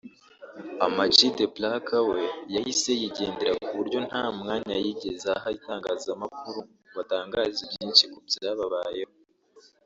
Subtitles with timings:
[0.85, 2.19] Amag The Black we
[2.55, 9.13] yahise yigendera kuburyo nta mwanya yigeze aha itangazamakuru ngo atangaze byinshi kubyababayeho